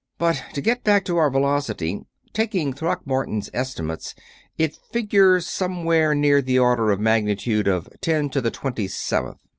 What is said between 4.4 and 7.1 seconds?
it figures somewhere near the order of